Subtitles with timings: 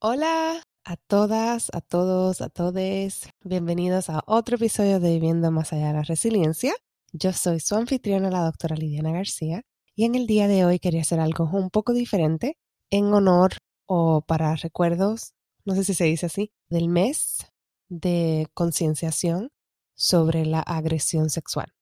[0.00, 3.28] Hola a todas, a todos, a todes.
[3.42, 6.72] Bienvenidos a otro episodio de Viviendo Más Allá de la Resiliencia.
[7.12, 9.62] Yo soy su anfitriona, la doctora Lidiana García,
[9.96, 12.56] y en el día de hoy quería hacer algo un poco diferente
[12.90, 13.54] en honor
[13.86, 15.32] o para recuerdos,
[15.64, 17.48] no sé si se dice así, del mes
[17.88, 19.50] de concienciación
[19.96, 21.74] sobre la agresión sexual.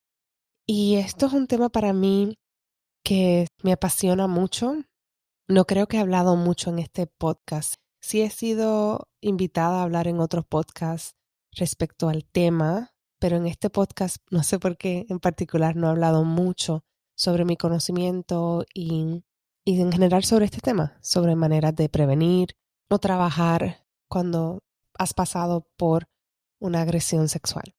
[0.64, 2.39] Y esto es un tema para mí
[3.05, 4.75] que me apasiona mucho.
[5.48, 7.75] No creo que he hablado mucho en este podcast.
[8.00, 11.14] Sí he sido invitada a hablar en otros podcasts
[11.52, 15.91] respecto al tema, pero en este podcast no sé por qué en particular no he
[15.91, 19.24] hablado mucho sobre mi conocimiento y,
[19.64, 22.56] y en general sobre este tema, sobre maneras de prevenir
[22.89, 24.62] o trabajar cuando
[24.98, 26.08] has pasado por
[26.61, 27.74] una agresión sexual.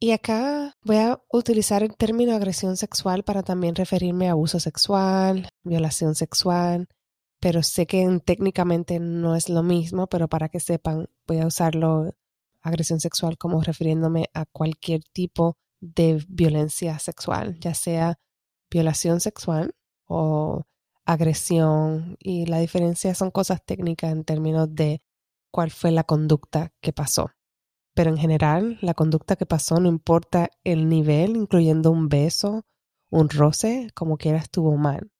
[0.00, 5.48] Y acá voy a utilizar el término agresión sexual para también referirme a abuso sexual,
[5.62, 6.88] violación sexual,
[7.42, 12.14] pero sé que técnicamente no es lo mismo, pero para que sepan, voy a usarlo
[12.60, 18.20] agresión sexual como refiriéndome a cualquier tipo de violencia sexual, ya sea
[18.70, 19.74] violación sexual
[20.06, 20.62] o
[21.04, 22.16] agresión.
[22.20, 25.02] Y la diferencia son cosas técnicas en términos de
[25.50, 27.32] cuál fue la conducta que pasó.
[27.92, 32.62] Pero en general, la conducta que pasó, no importa el nivel, incluyendo un beso,
[33.10, 35.11] un roce, como quiera estuvo mal.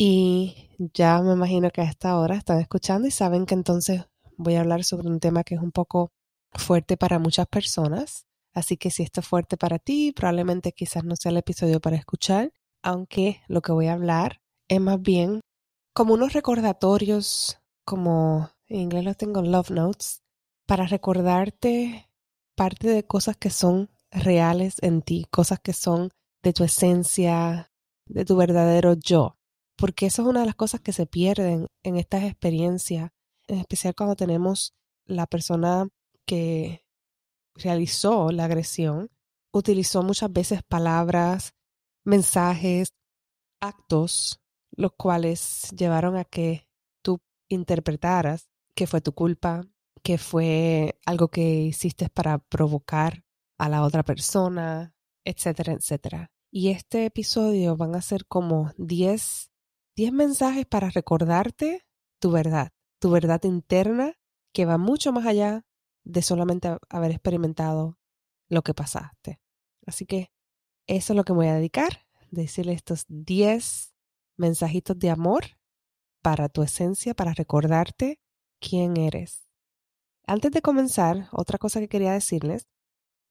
[0.00, 4.04] Y ya me imagino que a esta hora están escuchando y saben que entonces
[4.36, 6.12] voy a hablar sobre un tema que es un poco
[6.52, 8.24] fuerte para muchas personas.
[8.54, 11.96] Así que si esto es fuerte para ti, probablemente quizás no sea el episodio para
[11.96, 15.40] escuchar, aunque lo que voy a hablar es más bien
[15.94, 20.22] como unos recordatorios, como en inglés lo tengo love notes,
[20.64, 22.08] para recordarte
[22.54, 26.10] parte de cosas que son reales en ti, cosas que son
[26.44, 27.72] de tu esencia,
[28.06, 29.37] de tu verdadero yo.
[29.78, 33.10] Porque eso es una de las cosas que se pierden en estas experiencias,
[33.46, 34.74] en especial cuando tenemos
[35.06, 35.88] la persona
[36.26, 36.84] que
[37.54, 39.10] realizó la agresión
[39.52, 41.54] utilizó muchas veces palabras,
[42.04, 42.94] mensajes,
[43.60, 44.40] actos,
[44.70, 46.68] los cuales llevaron a que
[47.02, 49.62] tú interpretaras que fue tu culpa,
[50.02, 53.24] que fue algo que hiciste para provocar
[53.58, 56.30] a la otra persona, etcétera, etcétera.
[56.50, 59.47] Y este episodio van a ser como 10,
[59.98, 61.84] 10 mensajes para recordarte
[62.20, 62.70] tu verdad,
[63.00, 64.14] tu verdad interna
[64.54, 65.66] que va mucho más allá
[66.04, 67.98] de solamente haber experimentado
[68.48, 69.40] lo que pasaste.
[69.86, 70.30] Así que
[70.86, 73.92] eso es lo que me voy a dedicar, decirle estos 10
[74.36, 75.58] mensajitos de amor
[76.22, 78.20] para tu esencia, para recordarte
[78.60, 79.50] quién eres.
[80.28, 82.68] Antes de comenzar, otra cosa que quería decirles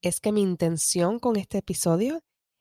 [0.01, 2.19] es que mi intención con este episodio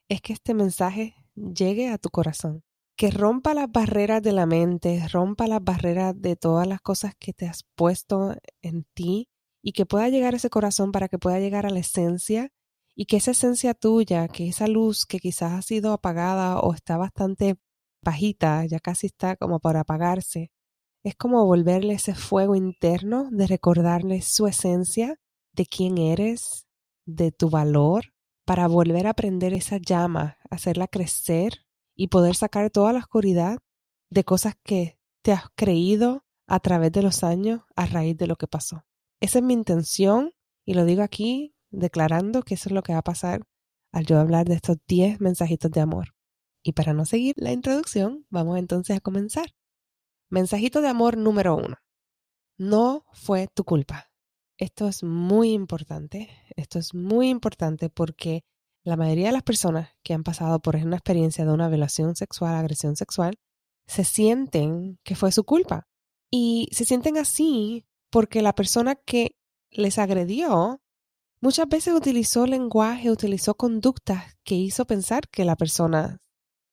[0.09, 2.63] es que este mensaje llegue a tu corazón,
[2.97, 7.35] que rompa las barreras de la mente, rompa las barreras de todas las cosas que
[7.35, 9.29] te has puesto en ti
[9.63, 12.51] y que pueda llegar a ese corazón para que pueda llegar a la esencia
[12.95, 16.97] y que esa esencia tuya, que esa luz que quizás ha sido apagada o está
[16.97, 17.57] bastante
[18.03, 20.51] bajita, ya casi está como para apagarse,
[21.05, 25.21] es como volverle ese fuego interno de recordarle su esencia,
[25.53, 26.67] de quién eres,
[27.05, 28.15] de tu valor,
[28.47, 31.66] para volver a prender esa llama, hacerla crecer
[31.97, 33.59] y poder sacar toda la oscuridad
[34.11, 38.37] de cosas que te has creído a través de los años a raíz de lo
[38.37, 38.85] que pasó.
[39.21, 40.33] Esa es mi intención
[40.65, 43.43] y lo digo aquí declarando que eso es lo que va a pasar
[43.93, 46.15] al yo hablar de estos 10 mensajitos de amor.
[46.63, 49.55] Y para no seguir la introducción, vamos entonces a comenzar.
[50.29, 51.77] Mensajito de amor número uno.
[52.59, 54.11] No fue tu culpa.
[54.59, 56.29] Esto es muy importante.
[56.57, 58.45] Esto es muy importante porque
[58.87, 62.55] la mayoría de las personas que han pasado por una experiencia de una violación sexual,
[62.55, 63.35] agresión sexual,
[63.89, 65.89] se sienten que fue su culpa.
[66.31, 69.35] Y se sienten así porque la persona que
[69.71, 70.81] les agredió
[71.41, 76.19] muchas veces utilizó lenguaje, utilizó conductas que hizo pensar que la persona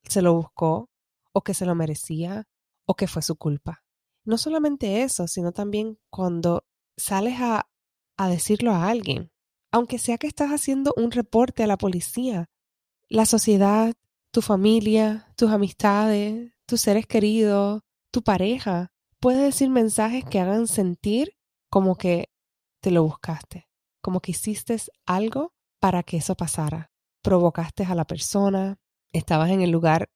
[0.03, 0.91] se lo buscó
[1.31, 2.47] o que se lo merecía
[2.85, 3.83] o que fue su culpa.
[4.23, 6.63] No solamente eso, sino también cuando
[6.95, 7.67] sales a,
[8.17, 9.31] a decirlo a alguien,
[9.73, 12.49] aunque sea que estás haciendo un reporte a la policía,
[13.09, 13.93] la sociedad
[14.33, 18.91] tu familia, tus amistades, tus seres queridos, tu pareja.
[19.19, 21.37] Puedes decir mensajes que hagan sentir
[21.69, 22.29] como que
[22.81, 23.69] te lo buscaste,
[24.01, 24.75] como que hiciste
[25.05, 26.91] algo para que eso pasara.
[27.21, 28.79] Provocaste a la persona,
[29.13, 30.09] estabas en el lugar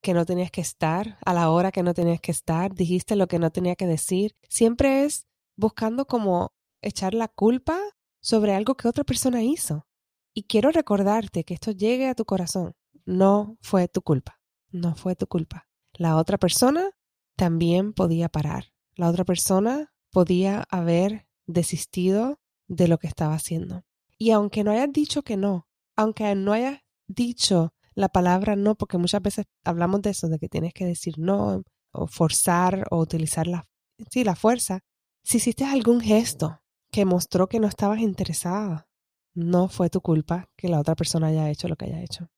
[0.00, 3.26] que no tenías que estar, a la hora que no tenías que estar, dijiste lo
[3.26, 4.36] que no tenía que decir.
[4.48, 5.26] Siempre es
[5.56, 7.80] buscando como echar la culpa
[8.24, 9.86] sobre algo que otra persona hizo.
[10.32, 12.74] Y quiero recordarte que esto llegue a tu corazón.
[13.04, 14.40] No fue tu culpa.
[14.70, 15.68] No fue tu culpa.
[15.92, 16.88] La otra persona
[17.36, 18.72] también podía parar.
[18.96, 23.84] La otra persona podía haber desistido de lo que estaba haciendo.
[24.16, 28.96] Y aunque no hayas dicho que no, aunque no hayas dicho la palabra no, porque
[28.96, 31.62] muchas veces hablamos de eso, de que tienes que decir no,
[31.92, 33.68] o forzar, o utilizar la,
[34.10, 34.80] sí, la fuerza,
[35.22, 36.63] si hiciste algún gesto
[36.94, 38.86] que mostró que no estabas interesada,
[39.34, 42.30] no fue tu culpa que la otra persona haya hecho lo que haya hecho.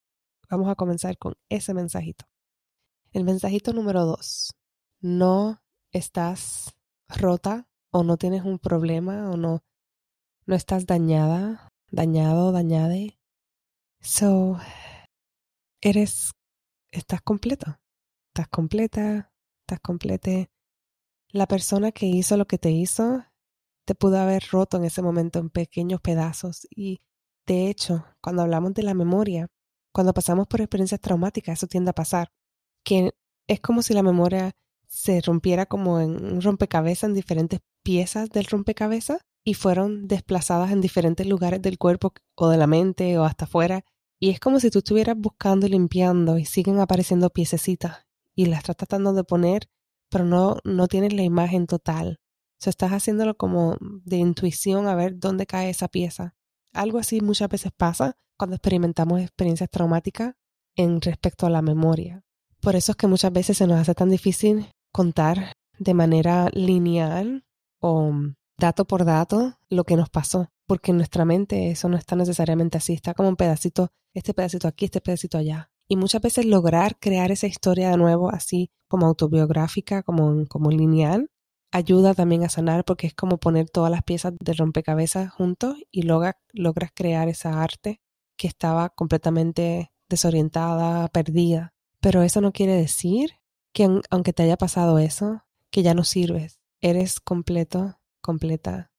[0.49, 2.25] Vamos a comenzar con ese mensajito.
[3.13, 4.55] El mensajito número dos.
[4.99, 5.61] No
[5.93, 6.75] estás
[7.07, 9.63] rota o no tienes un problema o no,
[10.47, 13.19] no estás dañada, dañado, dañade.
[14.01, 14.59] So,
[15.83, 16.33] eres,
[16.93, 17.79] estás completo.
[18.29, 19.35] Estás completa,
[19.67, 20.49] estás complete.
[21.29, 23.23] La persona que hizo lo que te hizo
[23.87, 27.01] te pudo haber roto en ese momento en pequeños pedazos y
[27.47, 29.49] de hecho, cuando hablamos de la memoria,
[29.93, 32.33] cuando pasamos por experiencias traumáticas, eso tiende a pasar,
[32.85, 33.13] que
[33.47, 34.53] es como si la memoria
[34.89, 40.81] se rompiera como en un rompecabezas en diferentes piezas del rompecabezas y fueron desplazadas en
[40.81, 43.85] diferentes lugares del cuerpo o de la mente o hasta afuera.
[44.19, 48.59] Y es como si tú estuvieras buscando y limpiando y siguen apareciendo piececitas y las
[48.59, 49.69] estás tratando de poner,
[50.11, 52.19] pero no, no tienes la imagen total.
[52.65, 56.35] O estás haciéndolo como de intuición a ver dónde cae esa pieza.
[56.73, 60.35] Algo así muchas veces pasa cuando experimentamos experiencias traumáticas
[60.77, 62.23] en respecto a la memoria.
[62.61, 67.45] Por eso es que muchas veces se nos hace tan difícil contar de manera lineal
[67.81, 68.13] o
[68.59, 72.79] dato por dato lo que nos pasó, porque en nuestra mente eso no está necesariamente
[72.79, 75.71] así, está como un pedacito, este pedacito aquí, este pedacito allá.
[75.89, 81.31] Y muchas veces lograr crear esa historia de nuevo así como autobiográfica, como, como lineal,
[81.73, 86.03] ayuda también a sanar porque es como poner todas las piezas de rompecabezas juntos y
[86.03, 88.01] logra, logras crear esa arte
[88.37, 91.75] que estaba completamente desorientada, perdida.
[92.01, 93.33] Pero eso no quiere decir
[93.73, 96.61] que aunque te haya pasado eso, que ya no sirves.
[96.81, 98.93] Eres completo, completa.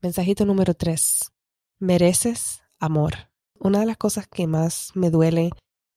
[0.00, 1.32] Mensajito número tres.
[1.78, 3.30] Mereces amor.
[3.54, 5.50] Una de las cosas que más me duele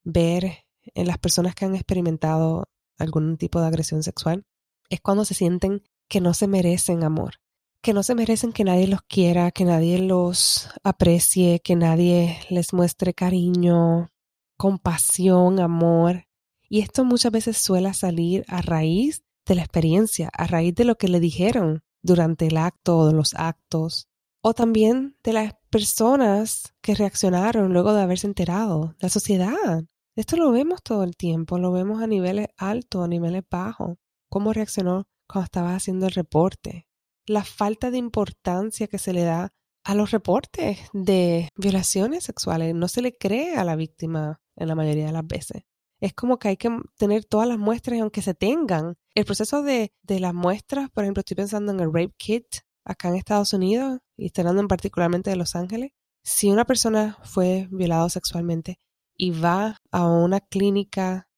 [0.04, 0.66] ver
[0.96, 2.66] en las personas que han experimentado
[2.98, 4.44] algún tipo de agresión sexual
[4.90, 7.36] es cuando se sienten que no se merecen amor,
[7.82, 12.74] que no se merecen que nadie los quiera, que nadie los aprecie, que nadie les
[12.74, 14.12] muestre cariño,
[14.58, 16.28] compasión, amor.
[16.68, 20.98] Y esto muchas veces suele salir a raíz de la experiencia, a raíz de lo
[20.98, 24.10] que le dijeron durante el acto o de los actos,
[24.42, 29.86] o también de las personas que reaccionaron luego de haberse enterado, la sociedad.
[30.18, 33.98] Esto lo vemos todo el tiempo, lo vemos a niveles altos, a niveles bajos,
[34.28, 36.88] cómo reaccionó cuando estaba haciendo el reporte,
[37.26, 42.76] la falta de importancia que se le da a los reportes de violaciones sexuales.
[42.76, 45.64] No se le cree a la víctima en la mayoría de las veces
[46.02, 48.96] es como que hay que tener todas las muestras aunque se tengan.
[49.16, 52.48] El proceso de, de las muestras, por ejemplo, estoy pensando en el Rape Kit
[52.84, 55.92] acá en Estados Unidos y estoy hablando en particularmente de Los Ángeles.
[56.24, 58.80] Si una persona fue violada sexualmente
[59.16, 61.30] y va a una clínica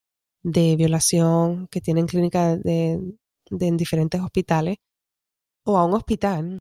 [0.42, 3.00] de violación que tienen clínica de,
[3.58, 4.78] de en diferentes hospitales
[5.66, 6.60] o a un hospital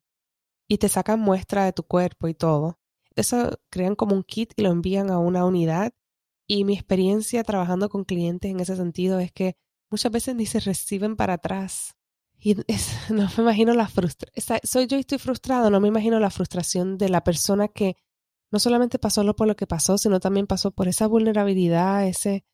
[0.69, 2.79] y te sacan muestra de tu cuerpo y todo,
[3.15, 5.93] eso crean como un kit y lo envían a una unidad
[6.47, 9.57] y mi experiencia trabajando con clientes en ese sentido es que
[9.91, 11.95] muchas veces ni se reciben para atrás.
[12.39, 12.57] Y
[13.11, 14.61] no me imagino la frustración.
[14.65, 17.97] Soy yo y estoy frustrado, no me imagino la frustración de la persona que
[18.51, 22.45] no solamente pasó lo por lo que pasó, sino también pasó por esa vulnerabilidad, ese,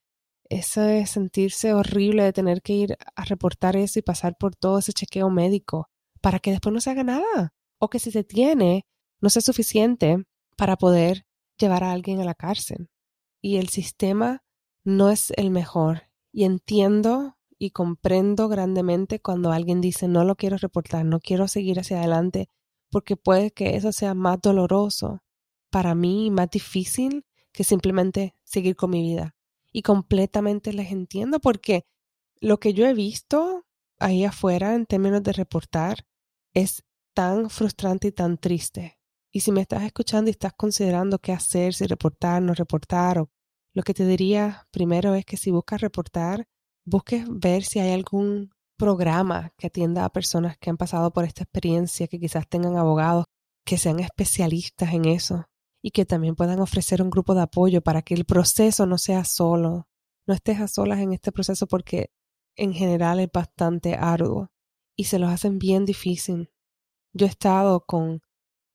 [0.48, 4.92] ese sentirse horrible de tener que ir a reportar eso y pasar por todo ese
[4.92, 5.88] chequeo médico
[6.20, 7.52] para que después no se haga nada.
[7.78, 8.86] O que si se tiene,
[9.20, 10.24] no sea suficiente
[10.56, 11.26] para poder
[11.58, 12.88] llevar a alguien a la cárcel
[13.40, 14.42] y el sistema
[14.84, 16.02] no es el mejor.
[16.32, 21.80] Y entiendo y comprendo grandemente cuando alguien dice no lo quiero reportar, no quiero seguir
[21.80, 22.48] hacia adelante,
[22.90, 25.22] porque puede que eso sea más doloroso
[25.70, 29.34] para mí, más difícil que simplemente seguir con mi vida.
[29.72, 31.84] Y completamente les entiendo porque
[32.40, 33.66] lo que yo he visto
[33.98, 36.06] ahí afuera en términos de reportar
[36.54, 36.84] es
[37.14, 38.98] tan frustrante y tan triste.
[39.32, 43.30] Y si me estás escuchando y estás considerando qué hacer, si reportar, no reportar, o
[43.74, 46.48] Lo que te diría primero es que si buscas reportar,
[46.84, 51.42] busques ver si hay algún programa que atienda a personas que han pasado por esta
[51.42, 53.26] experiencia, que quizás tengan abogados
[53.64, 55.46] que sean especialistas en eso
[55.82, 59.24] y que también puedan ofrecer un grupo de apoyo para que el proceso no sea
[59.24, 59.88] solo.
[60.26, 62.10] No estés a solas en este proceso porque
[62.56, 64.50] en general es bastante arduo
[64.96, 66.50] y se los hacen bien difícil.
[67.12, 68.20] Yo he estado con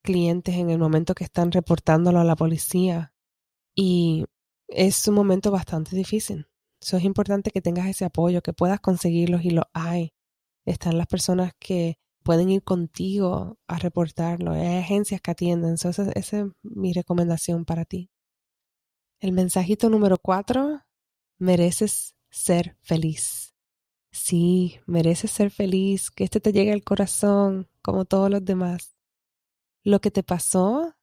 [0.03, 3.13] clientes en el momento que están reportándolo a la policía
[3.75, 4.25] y
[4.67, 6.48] es un momento bastante difícil.
[6.81, 10.13] Eso es importante que tengas ese apoyo, que puedas conseguirlos y lo hay.
[10.65, 14.51] Están las personas que pueden ir contigo a reportarlo.
[14.53, 15.73] Hay agencias que atienden.
[15.73, 18.09] esa, esa es mi recomendación para ti.
[19.19, 20.81] El mensajito número cuatro,
[21.37, 23.55] mereces ser feliz.
[24.11, 28.95] Sí, mereces ser feliz, que este te llegue al corazón, como todos los demás.
[29.83, 30.95] Lo que te pasó,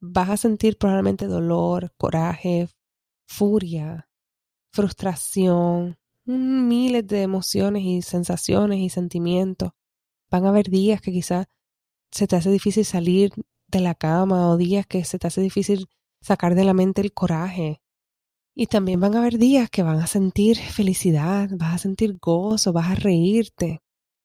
[0.00, 2.68] vas a sentir probablemente dolor, coraje,
[3.26, 4.08] furia,
[4.72, 9.72] frustración, miles de emociones y sensaciones y sentimientos.
[10.36, 11.46] Van a haber días que quizás
[12.12, 13.32] se te hace difícil salir
[13.68, 15.88] de la cama o días que se te hace difícil
[16.20, 17.80] sacar de la mente el coraje,
[18.54, 22.74] y también van a haber días que van a sentir felicidad, vas a sentir gozo,
[22.74, 23.80] vas a reírte.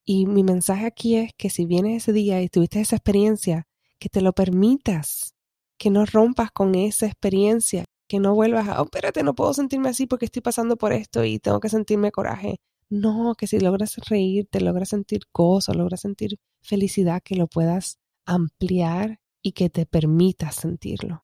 [0.05, 3.67] Y mi mensaje aquí es que si vienes ese día y tuviste esa experiencia,
[3.99, 5.35] que te lo permitas,
[5.77, 9.87] que no rompas con esa experiencia, que no vuelvas a, oh, espérate, no puedo sentirme
[9.87, 12.59] así porque estoy pasando por esto y tengo que sentirme coraje.
[12.91, 19.21] No, que si logras reírte, logras sentir gozo, logras sentir felicidad, que lo puedas ampliar
[19.41, 21.23] y que te permitas sentirlo.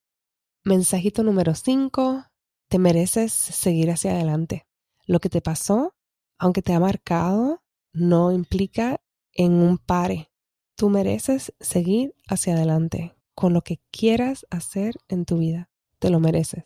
[0.63, 2.23] Mensajito número 5,
[2.69, 4.65] te mereces seguir hacia adelante.
[5.05, 5.93] Lo que te pasó,
[6.37, 9.01] aunque te ha marcado, no implica
[9.33, 10.31] en un pare.
[10.77, 15.69] Tú mereces seguir hacia adelante con lo que quieras hacer en tu vida.
[15.99, 16.63] Te lo mereces.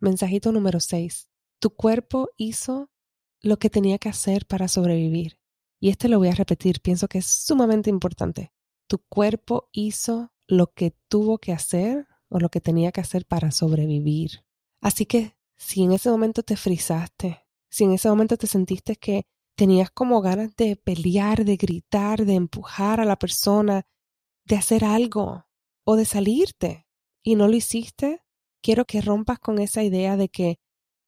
[0.00, 1.28] Mensajito número 6.
[1.60, 2.90] Tu cuerpo hizo
[3.40, 5.38] lo que tenía que hacer para sobrevivir.
[5.80, 8.52] Y este lo voy a repetir, pienso que es sumamente importante.
[8.88, 13.50] Tu cuerpo hizo lo que tuvo que hacer o lo que tenía que hacer para
[13.50, 14.44] sobrevivir.
[14.80, 19.26] Así que si en ese momento te frizaste, si en ese momento te sentiste que
[19.56, 23.86] tenías como ganas de pelear, de gritar, de empujar a la persona,
[24.44, 25.46] de hacer algo
[25.84, 26.86] o de salirte
[27.22, 28.22] y no lo hiciste,
[28.62, 30.60] quiero que rompas con esa idea de que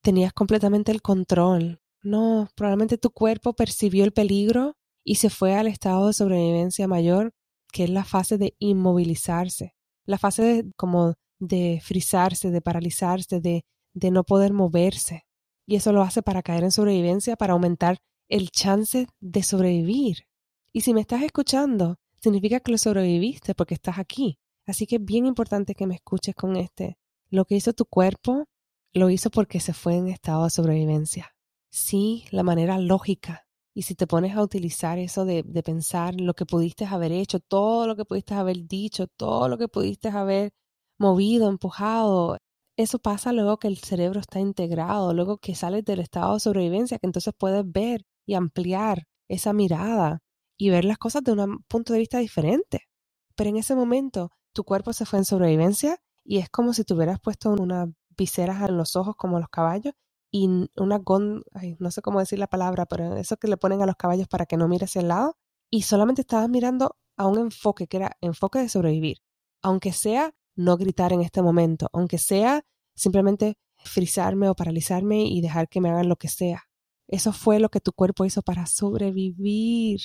[0.02, 1.80] tenías completamente el control.
[2.02, 7.32] No, probablemente tu cuerpo percibió el peligro y se fue al estado de sobrevivencia mayor,
[7.72, 9.74] que es la fase de inmovilizarse,
[10.06, 13.64] la fase de como de frizarse, de paralizarse, de,
[13.94, 15.24] de no poder moverse.
[15.66, 20.24] Y eso lo hace para caer en sobrevivencia, para aumentar el chance de sobrevivir.
[20.72, 24.38] Y si me estás escuchando, significa que lo sobreviviste porque estás aquí.
[24.66, 26.96] Así que es bien importante que me escuches con este.
[27.28, 28.44] Lo que hizo tu cuerpo,
[28.92, 31.34] lo hizo porque se fue en estado de sobrevivencia.
[31.72, 33.46] Sí, la manera lógica.
[33.74, 37.86] Y si te pones a utilizar eso de, pensar lo que pudiste haber hecho, todo
[37.86, 40.50] lo que pudiste haber dicho, todo lo que pudiste haber
[40.98, 42.36] movido, empujado.
[42.76, 46.98] Eso pasa luego que el cerebro está integrado, luego que sales del estado de sobrevivencia,
[46.98, 50.20] que entonces puedes ver y ampliar esa mirada
[50.58, 52.88] y ver las cosas de un punto de vista diferente.
[53.36, 57.20] Pero en ese momento tu cuerpo se fue en sobrevivencia y es como si tuvieras
[57.20, 59.94] puesto unas viseras en los ojos como los caballos
[60.30, 61.42] y una gon,
[61.78, 64.46] no sé cómo decir la palabra, pero eso que le ponen a los caballos para
[64.46, 65.36] que no mire hacia el lado
[65.70, 69.18] y solamente estabas mirando a un enfoque que era enfoque de sobrevivir,
[69.62, 75.68] aunque sea no gritar en este momento, aunque sea simplemente frizarme o paralizarme y dejar
[75.68, 76.64] que me hagan lo que sea.
[77.08, 80.00] Eso fue lo que tu cuerpo hizo para sobrevivir.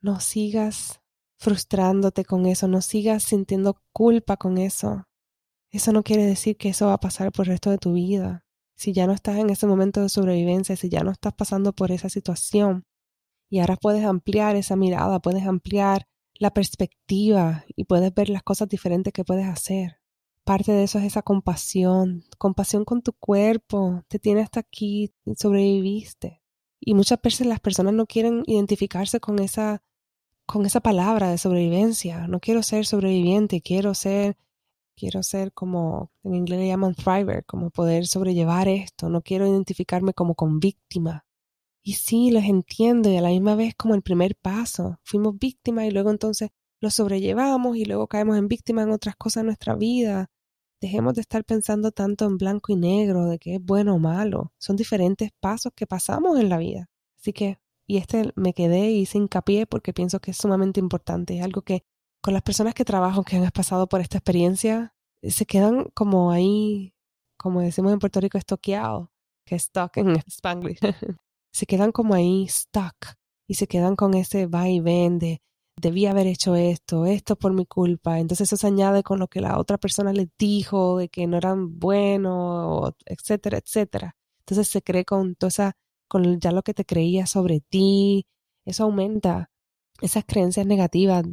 [0.00, 1.00] No sigas
[1.38, 5.04] frustrándote con eso, no sigas sintiendo culpa con eso.
[5.70, 8.45] Eso no quiere decir que eso va a pasar por el resto de tu vida.
[8.76, 11.90] Si ya no estás en ese momento de sobrevivencia, si ya no estás pasando por
[11.90, 12.84] esa situación,
[13.48, 18.68] y ahora puedes ampliar esa mirada, puedes ampliar la perspectiva y puedes ver las cosas
[18.68, 19.98] diferentes que puedes hacer.
[20.44, 26.42] Parte de eso es esa compasión, compasión con tu cuerpo, te tiene hasta aquí, sobreviviste.
[26.78, 29.82] Y muchas veces las personas no quieren identificarse con esa,
[30.44, 32.28] con esa palabra de sobrevivencia.
[32.28, 34.36] No quiero ser sobreviviente, quiero ser,
[34.96, 39.08] quiero ser como, en inglés le llaman thriver, como poder sobrellevar esto.
[39.08, 41.24] No quiero identificarme como con víctima.
[41.82, 44.98] Y sí, los entiendo y a la misma vez como el primer paso.
[45.04, 46.50] Fuimos víctimas y luego entonces
[46.80, 50.30] lo sobrellevamos y luego caemos en víctimas en otras cosas de nuestra vida.
[50.80, 54.52] Dejemos de estar pensando tanto en blanco y negro, de que es bueno o malo.
[54.58, 56.90] Son diferentes pasos que pasamos en la vida.
[57.20, 61.38] Así que, y este me quedé y hice hincapié porque pienso que es sumamente importante.
[61.38, 61.84] Es algo que
[62.20, 66.96] con las personas que trabajo, que han pasado por esta experiencia, se quedan como ahí
[67.36, 69.12] como decimos en Puerto Rico, estoqueado,
[69.44, 70.80] que es stuck en Spanglish.
[71.52, 73.14] se quedan como ahí stuck
[73.46, 75.40] y se quedan con ese va y ven de
[76.08, 78.18] haber hecho esto, esto por mi culpa.
[78.18, 81.36] Entonces eso se añade con lo que la otra persona les dijo, de que no
[81.36, 84.16] eran buenos, etcétera, etcétera.
[84.40, 85.76] Entonces se cree con toda esa,
[86.08, 88.26] con ya lo que te creía sobre ti,
[88.64, 89.50] eso aumenta
[90.00, 91.24] esas creencias negativas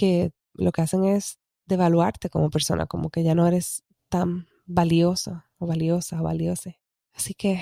[0.00, 5.44] que lo que hacen es devaluarte como persona, como que ya no eres tan valioso
[5.58, 6.74] o valiosa o valiosa.
[7.12, 7.60] Así que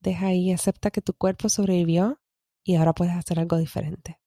[0.00, 2.20] deja ahí, acepta que tu cuerpo sobrevivió
[2.64, 4.20] y ahora puedes hacer algo diferente.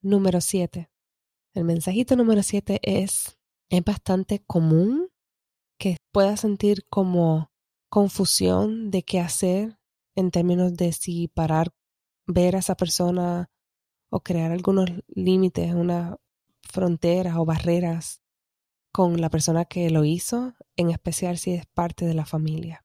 [0.00, 0.90] Número 7.
[1.52, 5.10] El mensajito número 7 es, es bastante común
[5.78, 7.52] que puedas sentir como
[7.90, 9.78] confusión de qué hacer
[10.16, 11.74] en términos de si parar,
[12.26, 13.50] ver a esa persona
[14.10, 16.16] o crear algunos límites, unas
[16.74, 18.20] fronteras o barreras
[18.92, 22.84] con la persona que lo hizo, en especial si es parte de la familia.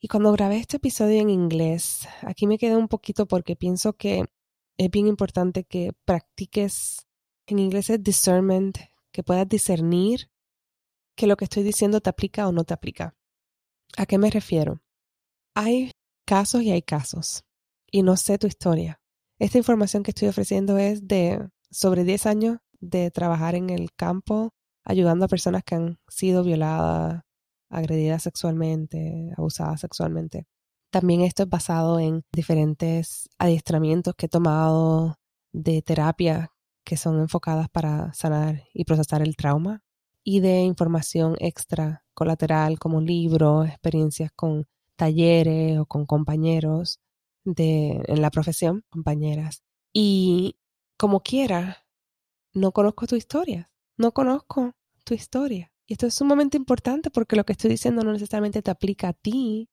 [0.00, 4.24] Y cuando grabé este episodio en inglés, aquí me quedé un poquito porque pienso que
[4.76, 7.08] es bien importante que practiques,
[7.46, 8.78] en inglés es discernment,
[9.10, 10.30] que puedas discernir
[11.16, 13.16] que lo que estoy diciendo te aplica o no te aplica.
[13.96, 14.82] ¿A qué me refiero?
[15.54, 15.90] Hay
[16.24, 17.44] casos y hay casos,
[17.90, 19.00] y no sé tu historia.
[19.38, 24.52] Esta información que estoy ofreciendo es de sobre 10 años de trabajar en el campo
[24.84, 27.22] ayudando a personas que han sido violadas,
[27.70, 30.46] agredidas sexualmente, abusadas sexualmente.
[30.90, 35.16] También esto es basado en diferentes adiestramientos que he tomado
[35.52, 36.52] de terapia
[36.84, 39.82] que son enfocadas para sanar y procesar el trauma
[40.24, 44.66] y de información extra colateral como libros, experiencias con
[44.96, 47.00] talleres o con compañeros
[47.44, 49.62] de, en la profesión, compañeras.
[49.92, 50.56] Y
[50.96, 51.84] como quiera,
[52.58, 54.74] no conozco tu historia, no conozco
[55.04, 55.72] tu historia.
[55.86, 59.12] Y esto es sumamente importante porque lo que estoy diciendo no necesariamente te aplica a
[59.14, 59.70] ti,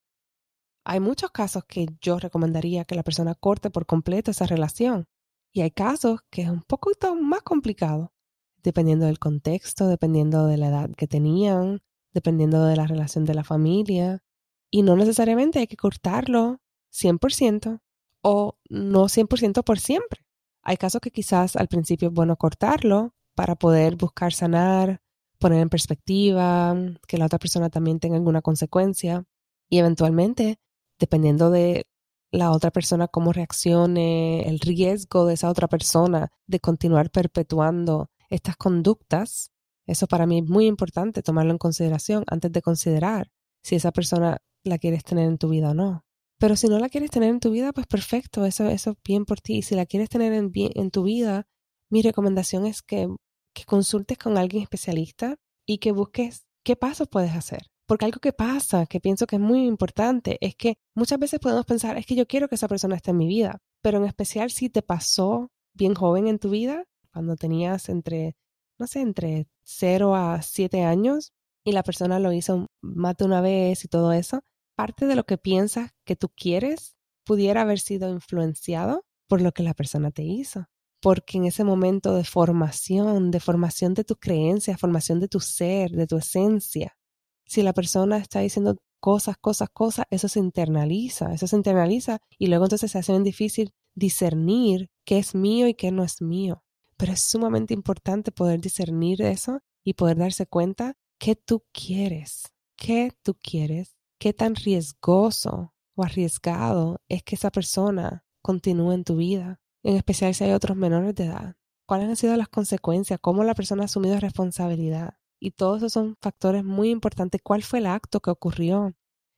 [0.85, 5.07] hay muchos casos que yo recomendaría que la persona corte por completo esa relación.
[5.51, 8.13] Y hay casos que es un poquito más complicado,
[8.61, 11.81] dependiendo del contexto, dependiendo de la edad que tenían,
[12.13, 14.23] dependiendo de la relación de la familia.
[14.69, 16.61] Y no necesariamente hay que cortarlo
[16.93, 17.81] 100%
[18.21, 20.21] o no 100% por siempre.
[20.65, 25.01] Hay casos que quizás al principio es bueno cortarlo para poder buscar sanar,
[25.39, 26.75] poner en perspectiva,
[27.07, 29.25] que la otra persona también tenga alguna consecuencia
[29.69, 30.57] y eventualmente
[30.99, 31.85] dependiendo de
[32.31, 38.57] la otra persona, cómo reaccione, el riesgo de esa otra persona de continuar perpetuando estas
[38.57, 39.51] conductas,
[39.85, 44.39] eso para mí es muy importante tomarlo en consideración antes de considerar si esa persona
[44.63, 46.04] la quieres tener en tu vida o no.
[46.45, 49.41] Pero si no la quieres tener en tu vida, pues perfecto, eso, es bien por
[49.41, 49.55] ti.
[49.55, 51.47] Y si la quieres tener en, en tu vida,
[51.89, 53.07] mi recomendación es que,
[53.55, 57.63] que consultes con alguien especialista y que busques qué pasos puedes hacer.
[57.87, 61.65] Porque algo que pasa, que pienso que es muy importante, es que muchas veces podemos
[61.65, 64.51] pensar, es que yo quiero que esa persona esté en mi vida, pero en especial
[64.51, 68.35] si te pasó bien joven en tu vida, cuando tenías entre,
[68.77, 73.41] no sé, entre 0 a 7 años y la persona lo hizo más de una
[73.41, 74.43] vez y todo eso,
[74.75, 79.63] parte de lo que piensas que tú quieres pudiera haber sido influenciado por lo que
[79.63, 80.67] la persona te hizo.
[81.01, 85.91] Porque en ese momento de formación, de formación de tus creencias, formación de tu ser,
[85.91, 86.97] de tu esencia,
[87.45, 92.47] si la persona está diciendo cosas, cosas, cosas, eso se internaliza, eso se internaliza y
[92.47, 96.63] luego entonces se hace bien difícil discernir qué es mío y qué no es mío.
[96.97, 103.11] Pero es sumamente importante poder discernir eso y poder darse cuenta qué tú quieres, qué
[103.21, 109.59] tú quieres, qué tan riesgoso o arriesgado es que esa persona continúe en tu vida,
[109.83, 111.55] en especial si hay otros menores de edad.
[111.87, 113.19] ¿Cuáles han sido las consecuencias?
[113.21, 115.17] ¿Cómo la persona ha asumido responsabilidad?
[115.39, 117.41] Y todos esos son factores muy importantes.
[117.43, 118.93] ¿Cuál fue el acto que ocurrió?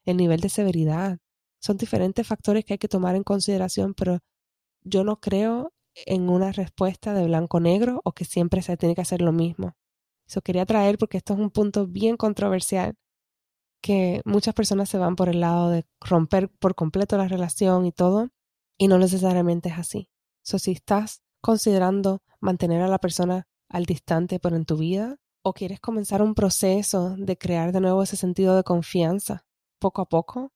[0.05, 1.19] El nivel de severidad.
[1.59, 4.19] Son diferentes factores que hay que tomar en consideración, pero
[4.83, 5.73] yo no creo
[6.05, 9.75] en una respuesta de blanco-negro o que siempre se tiene que hacer lo mismo.
[10.27, 12.95] Eso quería traer porque esto es un punto bien controversial
[13.81, 17.91] que muchas personas se van por el lado de romper por completo la relación y
[17.91, 18.29] todo,
[18.77, 20.09] y no necesariamente es así.
[20.43, 25.53] So, si estás considerando mantener a la persona al distante pero en tu vida, o
[25.53, 29.45] quieres comenzar un proceso de crear de nuevo ese sentido de confianza
[29.79, 30.51] poco a poco,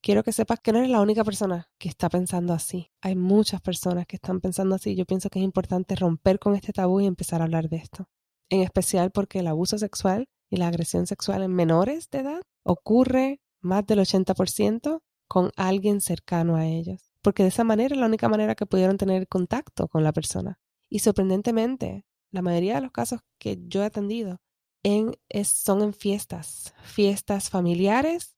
[0.00, 2.92] quiero que sepas que no eres la única persona que está pensando así.
[3.00, 4.94] Hay muchas personas que están pensando así.
[4.94, 8.08] Yo pienso que es importante romper con este tabú y empezar a hablar de esto.
[8.48, 13.40] En especial porque el abuso sexual y la agresión sexual en menores de edad ocurre
[13.60, 17.12] más del 80% con alguien cercano a ellos.
[17.22, 20.60] Porque de esa manera es la única manera que pudieron tener contacto con la persona.
[20.88, 24.40] Y sorprendentemente, la mayoría de los casos que yo he atendido
[24.82, 28.36] en, son en fiestas, fiestas familiares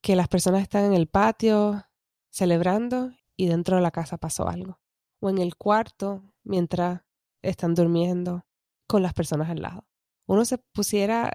[0.00, 1.84] que las personas están en el patio
[2.30, 4.80] celebrando y dentro de la casa pasó algo.
[5.20, 7.02] O en el cuarto mientras
[7.42, 8.46] están durmiendo
[8.86, 9.89] con las personas al lado.
[10.30, 11.32] Uno se pusiera,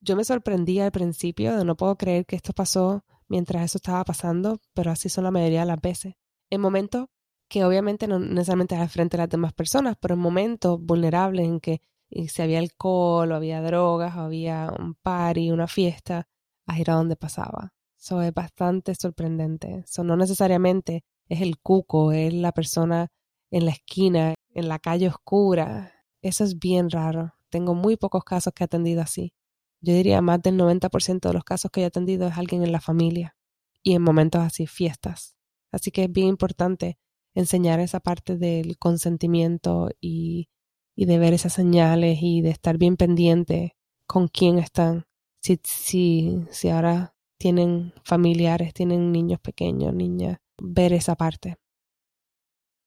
[0.00, 4.02] yo me sorprendía al principio de no puedo creer que esto pasó mientras eso estaba
[4.04, 6.14] pasando, pero así son la mayoría de las veces.
[6.48, 7.08] En momentos
[7.46, 11.60] que obviamente no necesariamente es frente de las demás personas, pero en momentos vulnerables en
[11.60, 11.82] que
[12.26, 16.26] si había alcohol o había drogas o había un party, una fiesta,
[16.64, 17.74] ahí era donde pasaba.
[17.98, 19.80] Eso es bastante sorprendente.
[19.84, 23.08] Eso no necesariamente es el cuco, es la persona
[23.50, 25.92] en la esquina, en la calle oscura.
[26.22, 27.34] Eso es bien raro.
[27.52, 29.34] Tengo muy pocos casos que he atendido así.
[29.82, 32.80] Yo diría más del 90% de los casos que he atendido es alguien en la
[32.80, 33.36] familia
[33.82, 35.36] y en momentos así, fiestas.
[35.70, 36.98] Así que es bien importante
[37.34, 40.48] enseñar esa parte del consentimiento y,
[40.96, 45.04] y de ver esas señales y de estar bien pendiente con quién están.
[45.42, 51.58] Si, si, si ahora tienen familiares, tienen niños pequeños, niñas, ver esa parte.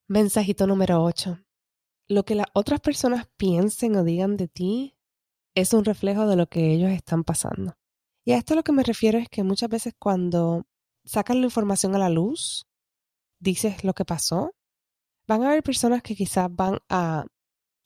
[0.08, 1.45] Mensajito número 8.
[2.08, 4.96] Lo que las otras personas piensen o digan de ti
[5.54, 7.76] es un reflejo de lo que ellos están pasando.
[8.24, 10.66] Y a esto lo que me refiero es que muchas veces cuando
[11.04, 12.66] sacan la información a la luz,
[13.40, 14.54] dices lo que pasó,
[15.26, 17.24] van a haber personas que quizás van a,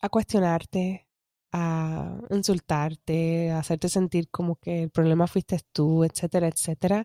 [0.00, 1.06] a cuestionarte,
[1.52, 7.04] a insultarte, a hacerte sentir como que el problema fuiste tú, etcétera, etcétera.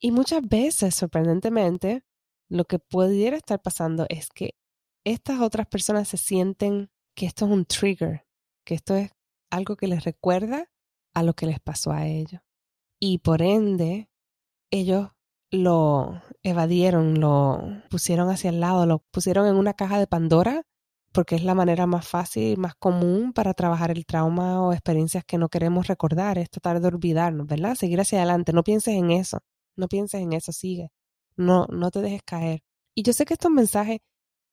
[0.00, 2.04] Y muchas veces, sorprendentemente,
[2.48, 4.54] lo que pudiera estar pasando es que
[5.04, 8.26] estas otras personas se sienten que esto es un trigger,
[8.64, 9.10] que esto es
[9.50, 10.70] algo que les recuerda
[11.14, 12.42] a lo que les pasó a ellos.
[13.00, 14.10] Y por ende,
[14.70, 15.10] ellos
[15.50, 20.62] lo evadieron, lo pusieron hacia el lado, lo pusieron en una caja de Pandora,
[21.12, 25.24] porque es la manera más fácil y más común para trabajar el trauma o experiencias
[25.24, 27.74] que no queremos recordar, es tratar de olvidarnos, ¿verdad?
[27.76, 29.38] Seguir hacia adelante, no pienses en eso,
[29.76, 30.90] no pienses en eso, sigue,
[31.36, 32.62] no, no te dejes caer.
[32.94, 34.00] Y yo sé que estos mensajes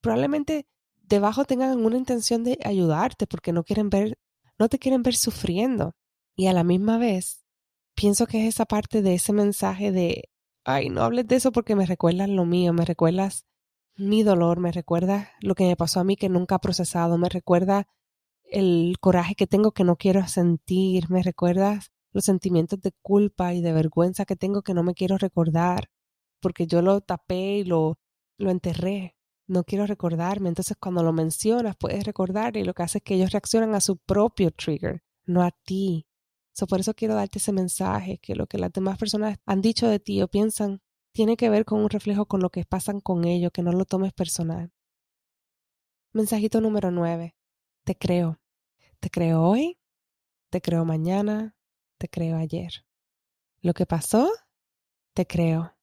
[0.05, 0.67] probablemente
[1.01, 4.19] debajo tengan una intención de ayudarte porque no quieren ver,
[4.59, 5.95] no te quieren ver sufriendo.
[6.35, 7.43] Y a la misma vez,
[7.95, 10.29] pienso que es esa parte de ese mensaje de
[10.63, 13.47] ay, no hables de eso porque me recuerdas lo mío, me recuerdas
[13.95, 17.29] mi dolor, me recuerdas lo que me pasó a mí que nunca he procesado, me
[17.29, 17.87] recuerda
[18.43, 23.61] el coraje que tengo que no quiero sentir, me recuerdas los sentimientos de culpa y
[23.61, 25.89] de vergüenza que tengo que no me quiero recordar,
[26.41, 27.97] porque yo lo tapé y lo,
[28.37, 29.14] lo enterré.
[29.47, 30.49] No quiero recordarme.
[30.49, 33.81] Entonces, cuando lo mencionas, puedes recordar y lo que hace es que ellos reaccionan a
[33.81, 36.08] su propio trigger, no a ti
[36.65, 39.99] por eso quiero darte ese mensaje, que lo que las demás personas han dicho de
[39.99, 40.81] ti o piensan
[41.12, 43.84] tiene que ver con un reflejo con lo que pasan con ellos, que no lo
[43.84, 44.71] tomes personal.
[46.13, 47.36] Mensajito número nueve.
[47.84, 48.39] Te creo.
[49.01, 49.77] Te creo hoy,
[50.49, 51.55] te creo mañana,
[51.97, 52.86] te creo ayer.
[53.62, 54.31] Lo que pasó,
[55.13, 55.74] te creo.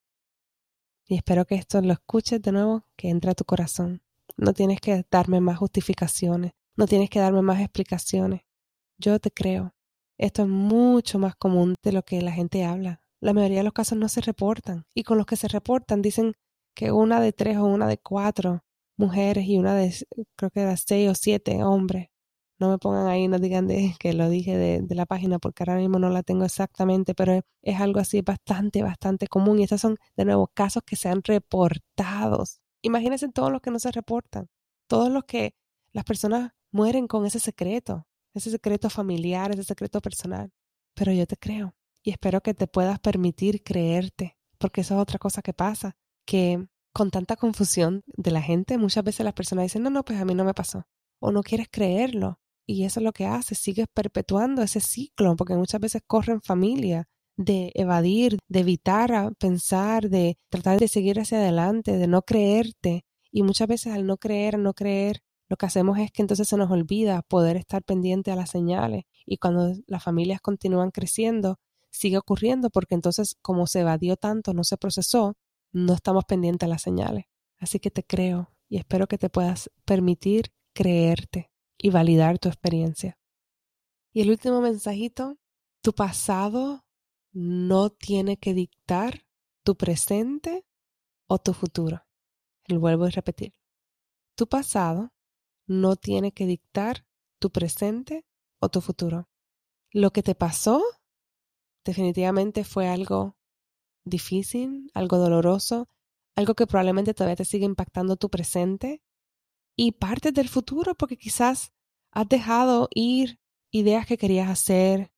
[1.07, 4.03] Y espero que esto lo escuches de nuevo, que entre a tu corazón.
[4.37, 8.43] No tienes que darme más justificaciones, no tienes que darme más explicaciones.
[8.99, 9.75] Yo te creo.
[10.19, 13.03] Esto es mucho más común de lo que la gente habla.
[13.21, 16.35] La mayoría de los casos no se reportan y con los que se reportan dicen
[16.75, 18.65] que una de tres o una de cuatro
[18.97, 19.95] mujeres y una de,
[20.37, 22.09] creo que de seis o siete hombres.
[22.63, 25.77] No me pongan ahí, no digan de, que lo dije de, la página porque ahora
[25.77, 29.97] mismo no la tengo exactamente, pero es, algo así bastante, bastante común y estos son
[30.17, 32.45] de nuevo casos que se han reportado.
[32.83, 34.49] Imagínense todos los que no se reportan,
[34.87, 35.55] todos los que
[35.93, 40.51] las personas mueren con ese secreto ese secreto familiar, ese secreto personal.
[40.95, 45.19] Pero yo te creo y espero que te puedas permitir creerte, porque eso es otra
[45.19, 45.97] cosa que pasa,
[46.27, 50.21] que con tanta confusión de la gente, muchas veces las personas dicen, no, no, pues
[50.21, 50.85] a mí no me pasó,
[51.21, 52.41] o no quieres creerlo.
[52.67, 57.09] Y eso es lo que hace, sigues perpetuando ese ciclo, porque muchas veces corren familia
[57.37, 63.05] de evadir, de evitar a pensar, de tratar de seguir hacia adelante, de no creerte.
[63.31, 65.23] Y muchas veces al no creer, no creer,
[65.53, 69.05] lo que hacemos es que entonces se nos olvida poder estar pendiente a las señales
[69.27, 71.59] y cuando las familias continúan creciendo,
[71.91, 75.37] sigue ocurriendo porque entonces como se evadió tanto, no se procesó,
[75.73, 77.27] no estamos pendientes a las señales.
[77.59, 81.52] Así que te creo y espero que te puedas permitir creerte
[81.83, 83.19] y validar tu experiencia.
[84.13, 85.37] Y el último mensajito,
[85.83, 86.85] tu pasado
[87.33, 89.27] no tiene que dictar
[89.65, 90.65] tu presente
[91.27, 92.05] o tu futuro.
[92.67, 93.53] Lo vuelvo a repetir.
[94.37, 95.13] Tu pasado
[95.67, 97.05] no tiene que dictar
[97.41, 98.25] tu presente
[98.61, 99.29] o tu futuro.
[99.91, 100.83] Lo que te pasó
[101.85, 103.37] definitivamente fue algo
[104.05, 105.89] difícil, algo doloroso,
[106.37, 109.03] algo que probablemente todavía te sigue impactando tu presente
[109.83, 111.73] y parte del futuro porque quizás
[112.13, 113.41] has dejado ir
[113.73, 115.11] ideas que querías hacer,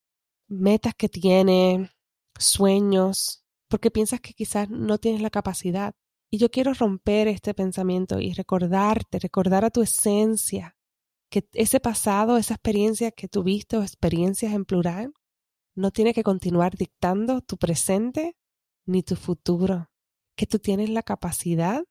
[0.49, 1.91] metas que tienes,
[2.39, 5.95] sueños, porque piensas que quizás no tienes la capacidad.
[6.31, 10.79] Y yo quiero romper este pensamiento y recordarte, recordar a tu esencia,
[11.29, 15.13] que ese pasado, esa experiencia que tuviste o experiencias en plural,
[15.75, 18.35] no tiene que continuar dictando tu presente
[18.87, 19.91] ni tu futuro,
[20.35, 21.85] que tú tienes la capacidad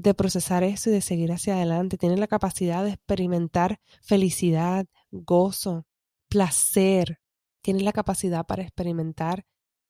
[0.00, 5.86] de procesar eso y de seguir hacia adelante, tienes la capacidad de experimentar felicidad, gozo,
[6.28, 7.20] placer,
[7.62, 9.44] tienes la capacidad para experimentar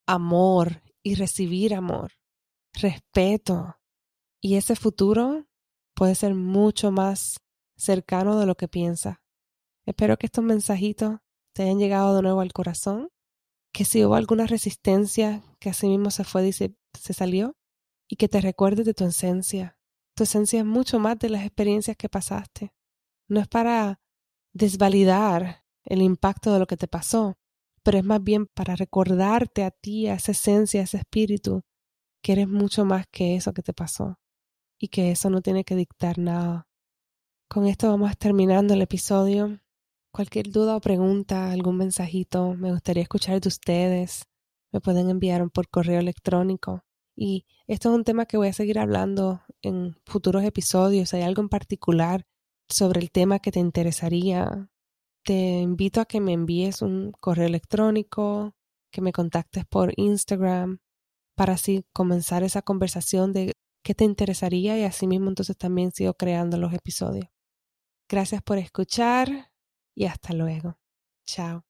[0.06, 2.14] amor y recibir amor,
[2.72, 3.76] respeto.
[4.40, 5.46] Y ese futuro
[5.94, 7.36] puede ser mucho más
[7.76, 9.18] cercano de lo que piensas.
[9.86, 11.20] Espero que estos mensajitos
[11.54, 13.10] te hayan llegado de nuevo al corazón,
[13.72, 17.56] que si hubo alguna resistencia que así mismo se fue y se, se salió,
[18.08, 19.79] y que te recuerdes de tu esencia.
[20.20, 22.74] Tu esencia es mucho más de las experiencias que pasaste.
[23.26, 24.02] No es para
[24.52, 27.38] desvalidar el impacto de lo que te pasó,
[27.83, 31.62] pero es más bien para recordarte a ti, a esa esencia, a ese espíritu,
[32.22, 34.18] que eres mucho más que eso que te pasó
[34.78, 36.68] y que eso no tiene que dictar nada.
[37.48, 39.59] Con esto vamos terminando el episodio.
[40.12, 44.24] Cualquier duda o pregunta, algún mensajito, me gustaría escuchar de ustedes.
[44.70, 46.85] Me pueden enviar por correo electrónico.
[47.20, 51.12] Y esto es un tema que voy a seguir hablando en futuros episodios.
[51.12, 52.24] ¿Hay algo en particular
[52.68, 54.70] sobre el tema que te interesaría
[55.24, 58.54] te invito a que me envíes un correo electrónico,
[58.90, 60.80] que me contactes por Instagram,
[61.37, 63.52] para así comenzar esa conversación de
[63.83, 67.28] qué te interesaría y así mismo entonces también sigo creando los episodios.
[68.09, 69.52] Gracias por escuchar
[69.94, 70.78] y hasta luego.
[71.26, 71.69] Chao.